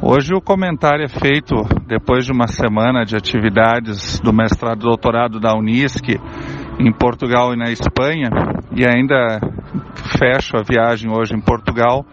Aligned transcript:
Hoje 0.00 0.32
o 0.32 0.40
comentário 0.40 1.04
é 1.04 1.08
feito 1.08 1.56
depois 1.88 2.24
de 2.24 2.30
uma 2.30 2.46
semana 2.46 3.04
de 3.04 3.16
atividades 3.16 4.20
do 4.20 4.32
mestrado 4.32 4.78
e 4.78 4.84
doutorado 4.84 5.40
da 5.40 5.56
Unisc 5.56 6.08
em 6.78 6.92
Portugal 6.92 7.52
e 7.52 7.56
na 7.56 7.72
Espanha 7.72 8.30
e 8.70 8.86
ainda 8.86 9.40
fecho 10.16 10.56
a 10.56 10.62
viagem 10.62 11.10
hoje 11.10 11.34
em 11.34 11.40
Portugal 11.40 12.06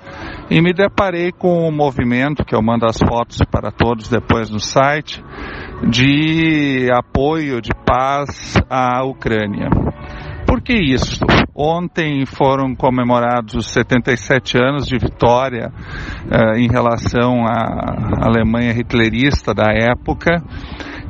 e 0.49 0.59
me 0.63 0.73
deparei 0.73 1.31
com 1.31 1.69
um 1.69 1.71
movimento 1.71 2.43
que 2.43 2.55
eu 2.55 2.61
mando 2.61 2.87
as 2.87 2.97
fotos 2.97 3.37
para 3.51 3.71
todos 3.71 4.09
depois 4.09 4.49
no 4.49 4.59
site 4.59 5.23
de 5.87 6.89
apoio 6.91 7.61
de 7.61 7.69
paz 7.85 8.55
à 8.67 9.05
Ucrânia. 9.05 9.69
Por 10.45 10.61
que 10.61 10.73
isso? 10.73 11.25
Ontem 11.53 12.25
foram 12.25 12.75
comemorados 12.75 13.55
os 13.55 13.67
77 13.71 14.57
anos 14.57 14.85
de 14.85 14.97
vitória 14.97 15.71
uh, 15.71 16.57
em 16.57 16.67
relação 16.67 17.45
à 17.45 18.27
Alemanha 18.27 18.71
hitlerista 18.71 19.53
da 19.53 19.71
época. 19.71 20.43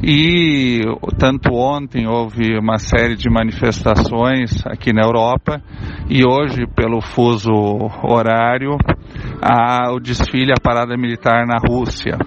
E 0.03 0.81
tanto 1.17 1.53
ontem 1.53 2.05
houve 2.05 2.57
uma 2.59 2.77
série 2.77 3.15
de 3.15 3.29
manifestações 3.29 4.65
aqui 4.67 4.91
na 4.93 5.03
Europa 5.03 5.61
e 6.09 6.21
hoje, 6.25 6.67
pelo 6.75 7.01
fuso 7.01 7.51
horário, 8.03 8.77
há 9.41 9.91
o 9.93 9.99
desfile, 9.99 10.51
a 10.51 10.61
parada 10.61 10.95
militar 10.97 11.47
na 11.47 11.57
Rússia. 11.57 12.17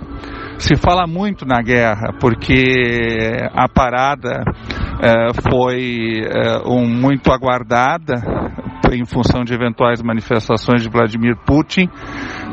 Se 0.59 0.75
fala 0.77 1.07
muito 1.07 1.47
na 1.47 1.63
guerra 1.63 2.13
porque 2.19 3.47
a 3.55 3.69
parada 3.69 4.43
foi 5.51 6.23
eh, 6.25 6.63
um, 6.67 6.87
muito 6.87 7.33
aguardada 7.33 8.15
em 8.93 9.05
função 9.05 9.45
de 9.45 9.55
eventuais 9.55 10.03
manifestações 10.03 10.83
de 10.83 10.89
Vladimir 10.89 11.37
Putin, 11.45 11.89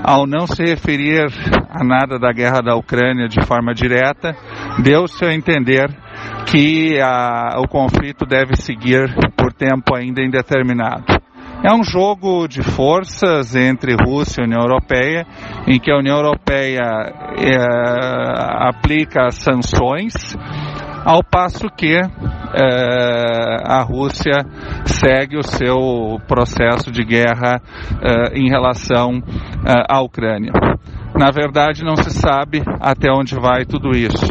ao 0.04 0.27
não 0.27 0.45
se 0.45 0.63
referir 0.63 1.26
a 1.70 1.84
nada 1.84 2.20
da 2.20 2.31
guerra 2.31 2.62
da 2.62 2.76
Ucrânia 2.76 3.27
de 3.27 3.44
forma 3.45 3.73
direta, 3.73 4.35
deu-se 4.84 5.23
a 5.26 5.34
entender 5.34 5.87
que 6.46 6.99
a, 7.02 7.57
o 7.60 7.68
conflito 7.68 8.26
deve 8.26 8.55
seguir 8.55 9.13
por 9.37 9.54
tempo 9.54 9.96
ainda 9.96 10.21
indeterminado. 10.21 11.05
É 11.63 11.74
um 11.74 11.84
jogo 11.84 12.48
de 12.48 12.62
forças 12.62 13.55
entre 13.55 13.96
Rússia 13.96 14.41
e 14.41 14.46
União 14.46 14.62
Europeia, 14.62 15.26
em 15.68 15.80
que 15.80 15.90
a 15.90 15.98
União 15.98 16.18
Europeia 16.18 16.84
é, 17.40 18.68
aplica 18.68 19.32
sanções, 19.32 20.13
ao 21.04 21.24
passo 21.24 21.68
que 21.76 21.96
é, 21.96 22.02
a 22.56 23.82
Rússia 23.84 24.46
segue 24.86 25.38
o 25.38 25.44
seu 25.44 26.20
processo 26.28 26.92
de 26.92 27.04
guerra 27.04 27.62
é, 28.02 28.38
em 28.40 28.50
relação 28.50 29.22
é, 29.66 29.84
à 29.90 30.02
Ucrânia. 30.02 30.52
Na 31.18 31.32
verdade, 31.32 31.84
não 31.84 31.96
se 31.96 32.12
sabe 32.12 32.62
até 32.82 33.12
onde 33.12 33.36
vai 33.36 33.66
tudo 33.66 33.92
isso. 33.92 34.26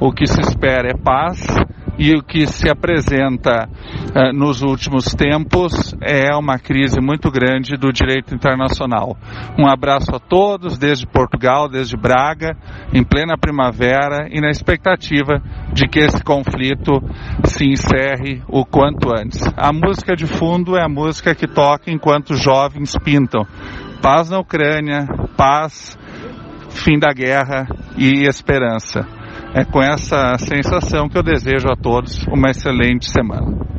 O 0.00 0.12
que 0.12 0.26
se 0.26 0.40
espera 0.40 0.88
é 0.88 0.96
paz 0.96 1.44
e 1.98 2.14
o 2.14 2.22
que 2.22 2.46
se 2.46 2.68
apresenta 2.70 3.68
nos 4.34 4.62
últimos 4.62 5.14
tempos 5.14 5.94
é 6.00 6.34
uma 6.34 6.58
crise 6.58 7.00
muito 7.00 7.30
grande 7.30 7.76
do 7.76 7.92
direito 7.92 8.34
internacional. 8.34 9.16
Um 9.58 9.68
abraço 9.68 10.14
a 10.14 10.18
todos, 10.18 10.78
desde 10.78 11.06
Portugal, 11.06 11.68
desde 11.68 11.96
Braga, 11.96 12.56
em 12.92 13.04
plena 13.04 13.38
primavera 13.38 14.28
e 14.30 14.40
na 14.40 14.50
expectativa 14.50 15.40
de 15.72 15.86
que 15.86 16.00
esse 16.00 16.22
conflito 16.22 17.00
se 17.44 17.64
encerre 17.66 18.42
o 18.48 18.64
quanto 18.64 19.10
antes. 19.12 19.40
A 19.56 19.72
música 19.72 20.16
de 20.16 20.26
fundo 20.26 20.76
é 20.76 20.84
a 20.84 20.88
música 20.88 21.34
que 21.34 21.46
toca 21.46 21.90
enquanto 21.90 22.34
jovens 22.34 22.96
pintam. 23.04 23.46
Paz 24.02 24.30
na 24.30 24.38
Ucrânia, 24.38 25.06
paz, 25.36 25.98
fim 26.70 26.98
da 26.98 27.12
guerra 27.12 27.66
e 27.96 28.26
esperança. 28.26 29.06
É 29.54 29.64
com 29.64 29.82
essa 29.82 30.36
sensação 30.38 31.08
que 31.08 31.18
eu 31.18 31.22
desejo 31.22 31.66
a 31.68 31.76
todos 31.76 32.24
uma 32.28 32.50
excelente 32.50 33.10
semana. 33.10 33.70